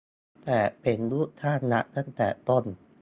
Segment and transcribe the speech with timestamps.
[0.45, 2.63] แต่เป็น "ลูกจ้างรัฐ" ตั้งแต่ต้น